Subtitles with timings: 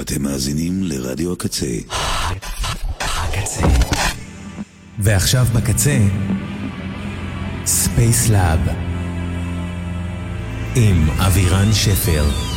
[0.00, 1.66] אתם מאזינים לרדיו הקצה.
[3.00, 3.62] הקצה.
[4.98, 5.98] ועכשיו בקצה,
[7.66, 8.60] ספייסלאב
[10.76, 12.49] עם אבירן שפר.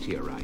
[0.00, 0.39] Meteorite.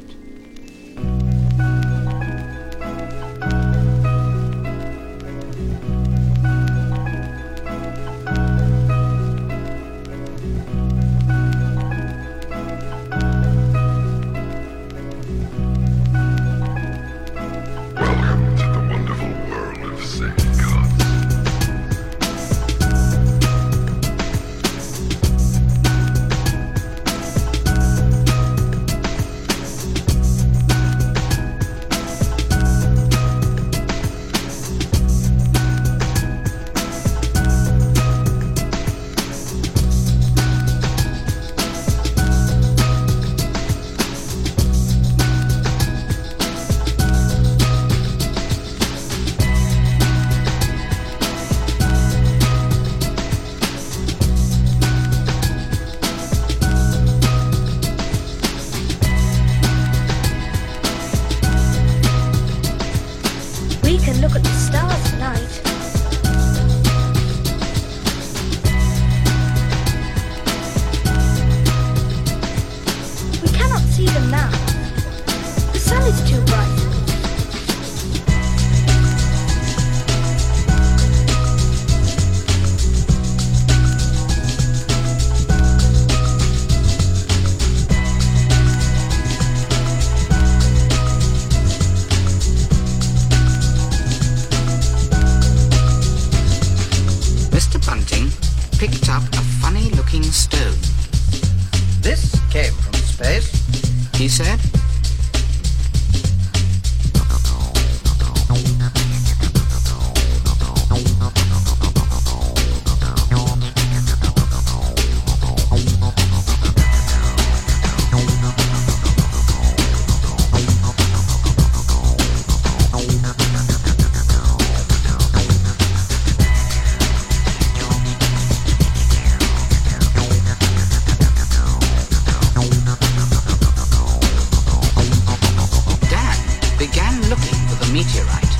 [137.97, 138.53] Meteorite.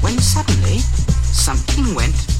[0.00, 0.78] When suddenly,
[1.32, 2.31] something went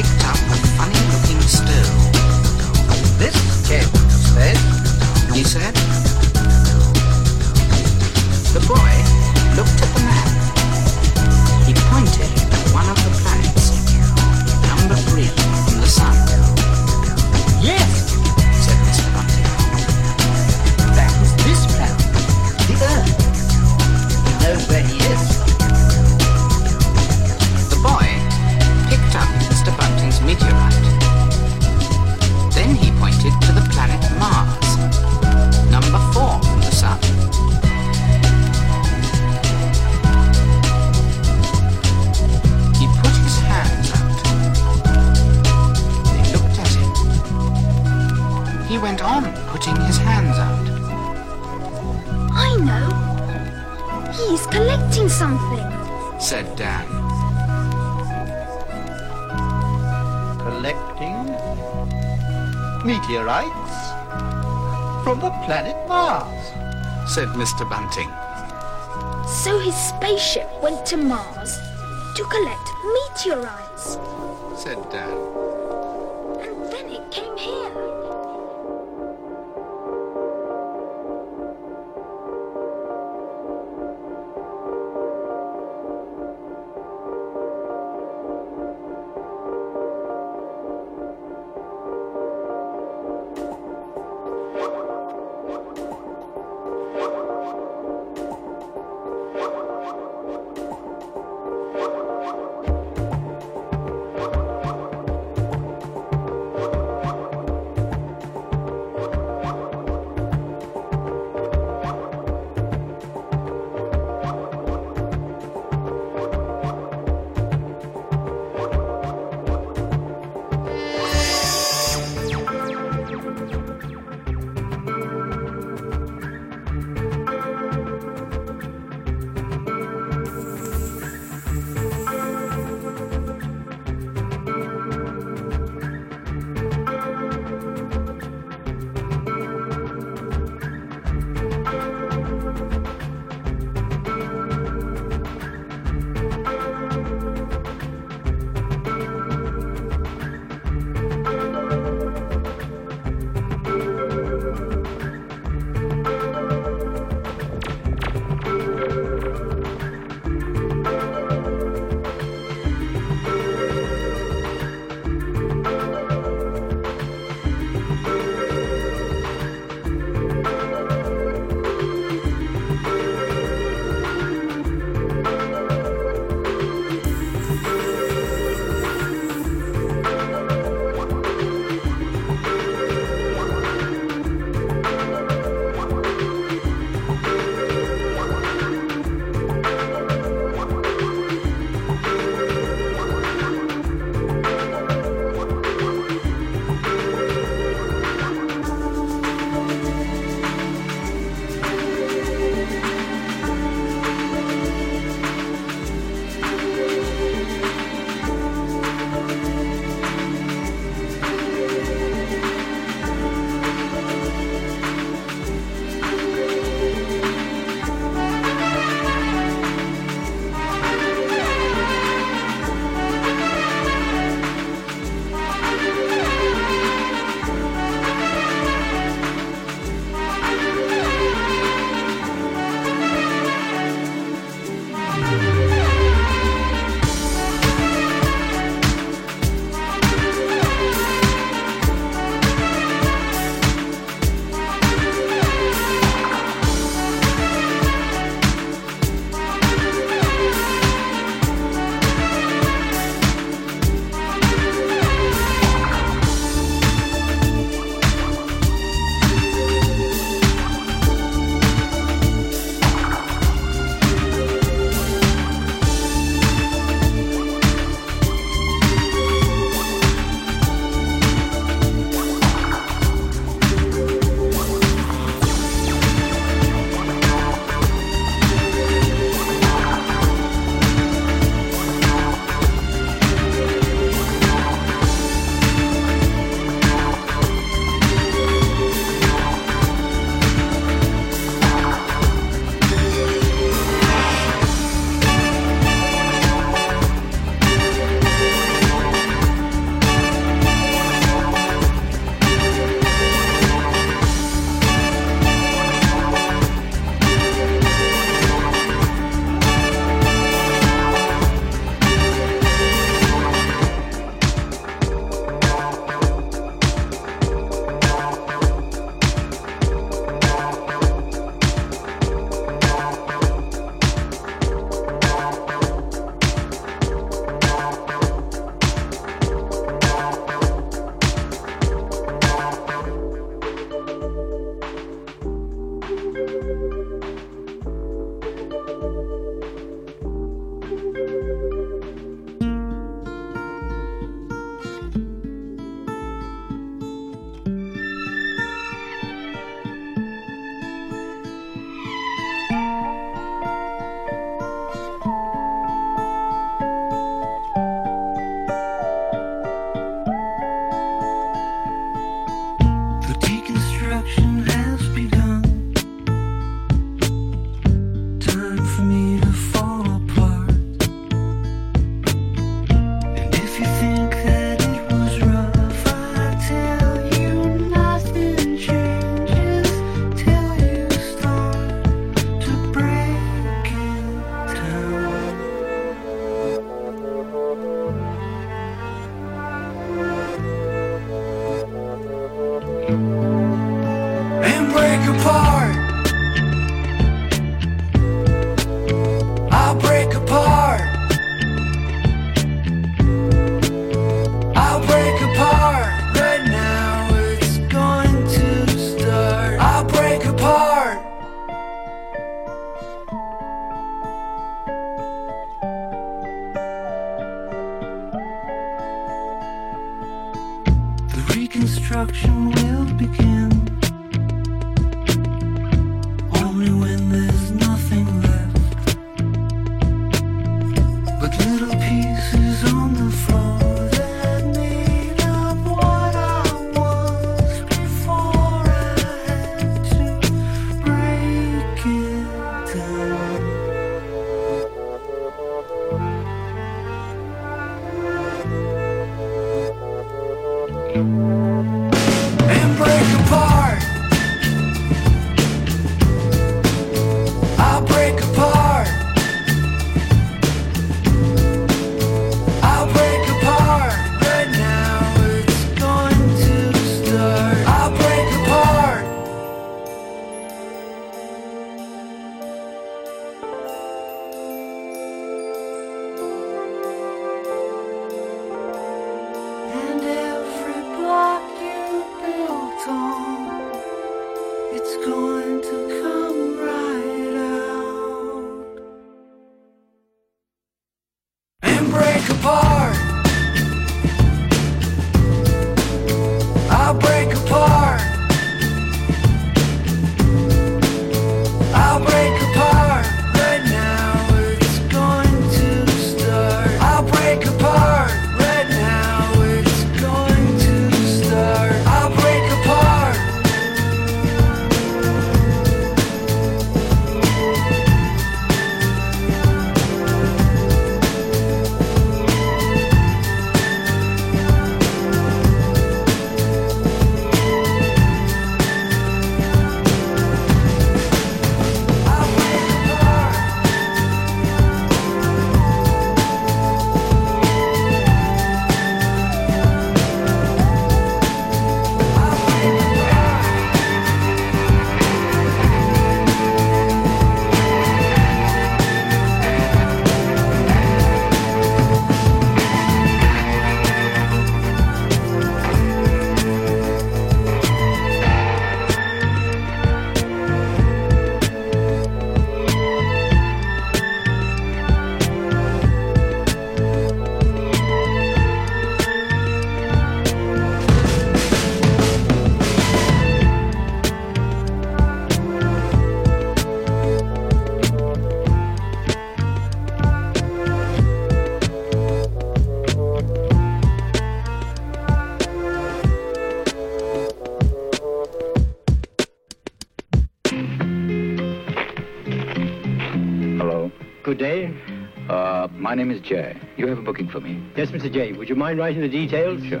[596.44, 596.76] my name is Jay.
[596.98, 597.82] You have a booking for me?
[597.96, 598.30] Yes, Mr.
[598.30, 598.52] J.
[598.52, 599.82] Would you mind writing the details?
[599.82, 600.00] Sure.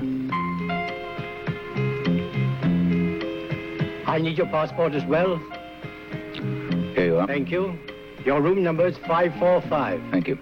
[4.06, 5.38] I need your passport as well.
[6.94, 7.26] Here you are.
[7.26, 7.78] Thank you.
[8.26, 10.02] Your room number is 545.
[10.10, 10.38] Thank you.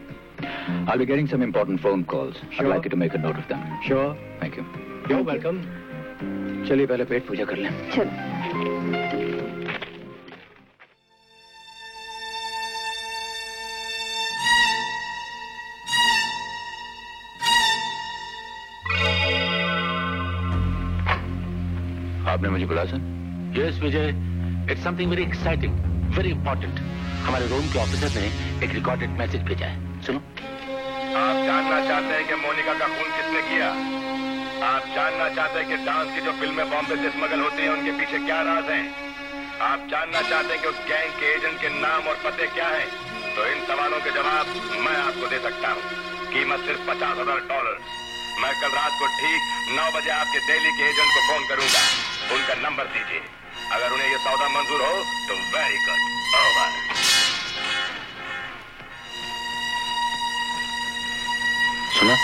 [0.89, 2.35] I'll be getting some important phone calls.
[2.51, 2.67] Sure.
[2.67, 3.63] I'd like you to make a note of them.
[3.85, 4.19] Sure.
[4.41, 4.67] Thank you.
[5.09, 5.65] You're welcome.
[6.69, 9.32] चलिए पहले पेट पूजा कर लें
[22.44, 23.02] आपने मुझे बुलाया sir?
[23.56, 24.08] Yes Vijay
[24.72, 25.74] it's something very exciting
[26.16, 26.80] very important
[27.26, 28.24] हमारे room के officer ने
[28.66, 30.20] एक रिकॉर्डेड मैसेज भेजा है। सुनो।
[31.20, 33.70] आप जानना चाहते हैं कि मोनिका का खून किसने किया?
[34.72, 37.96] आप जानना चाहते हैं कि डांस की जो फ़िल्में बॉम्बे से स्मगल होती हैं उनके
[38.00, 38.84] पीछे क्या राज हैं?
[39.72, 42.88] आप जानना चाहते हैं कि उस गैंग के एजेंट के नाम और पते क्या हैं?
[43.36, 45.84] तो इन सवालों के जवाब मैं आपको दे सकता हूँ।
[46.34, 47.78] कीमत सिर्फ़ पचास हज़ार डॉलर
[48.42, 49.42] मैं कल रात को ठीक
[49.76, 51.82] नौ बजे आपके दिल्ली के एजेंट को फ़ोन करूँगा।
[52.36, 53.22] उनका नंबर दीजिए।
[53.72, 54.94] अगर उन्हें यह सौदा मंजूर हो
[55.28, 56.02] तो वेरी गुड
[56.42, 56.70] ओवर
[62.00, 62.16] सुना?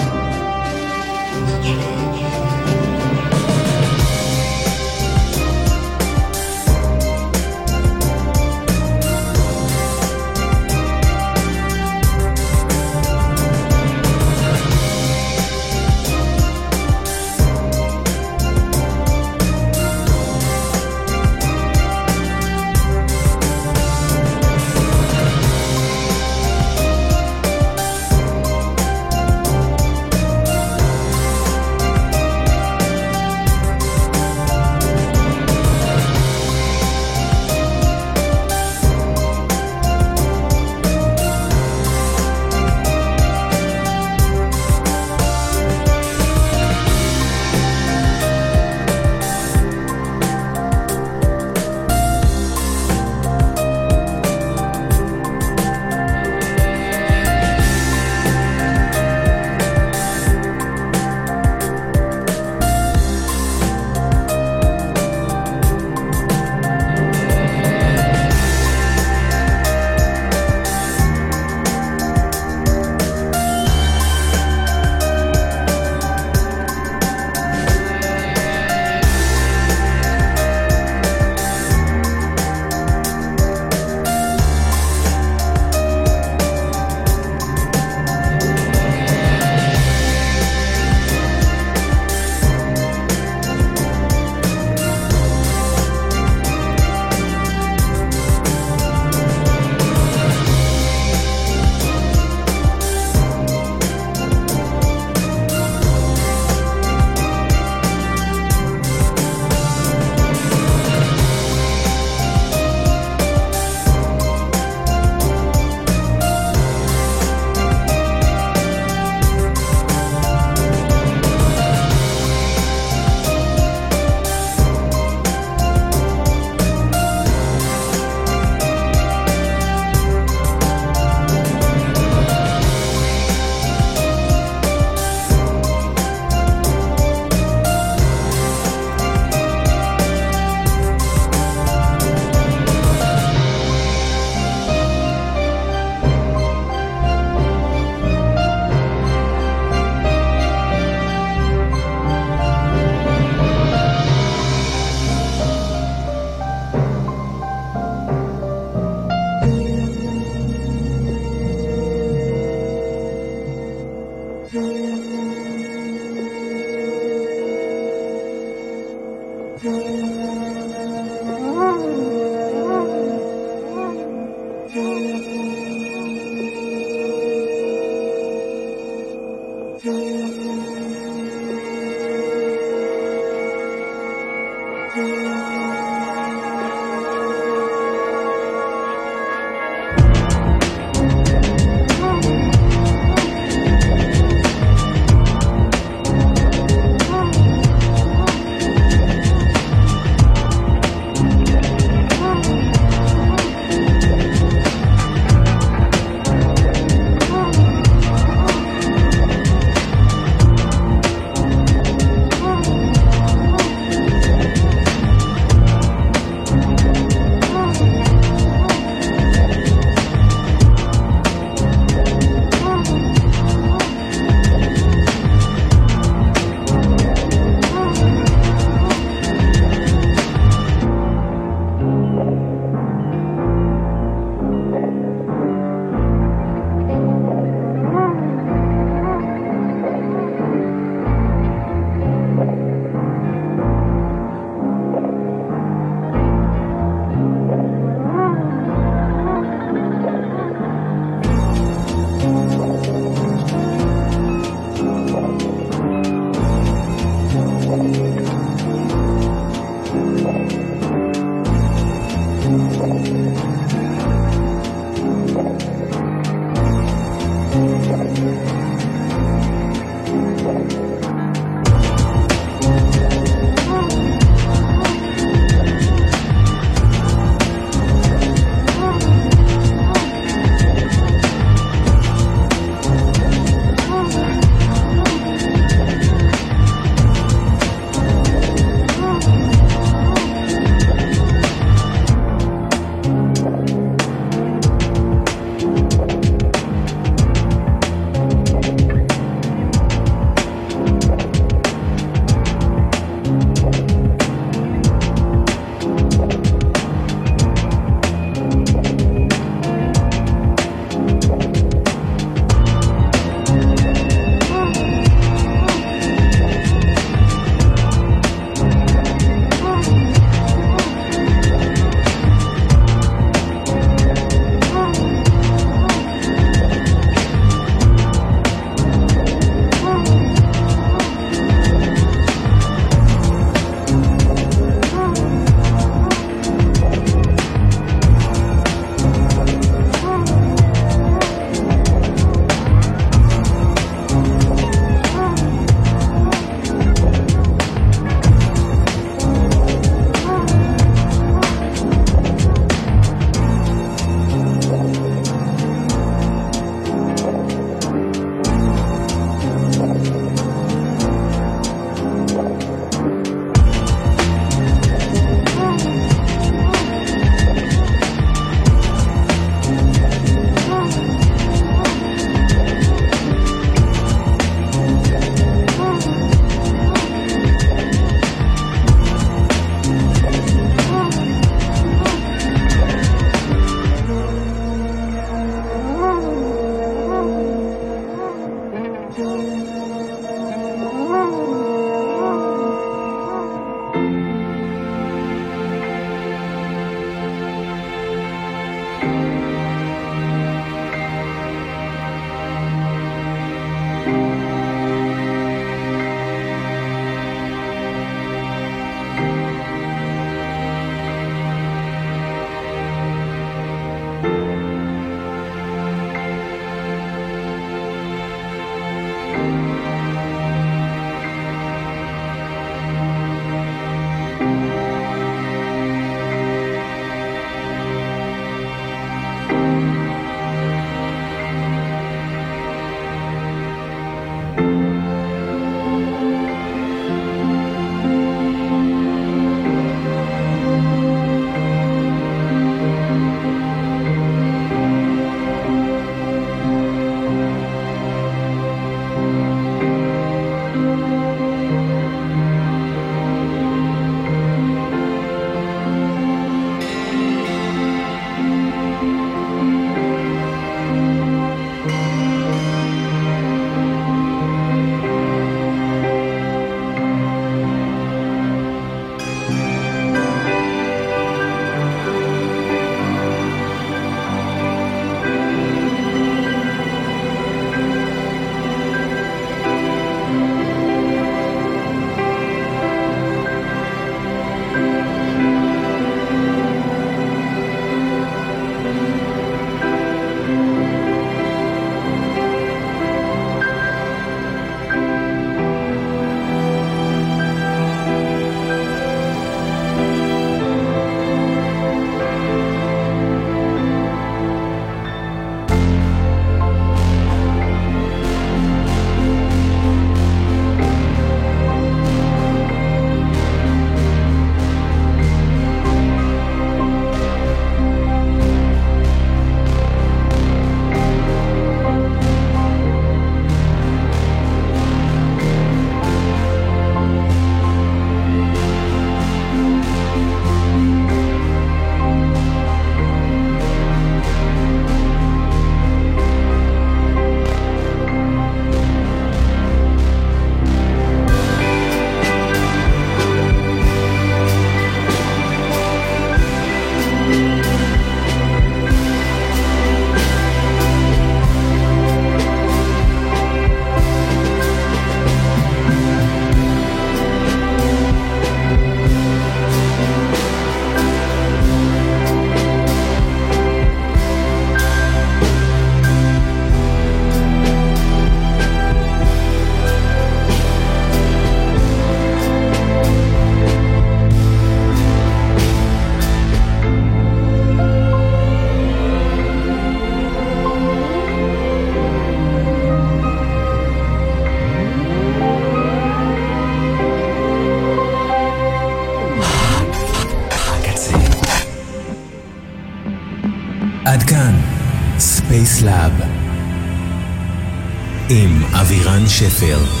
[599.41, 600.00] Sheffield.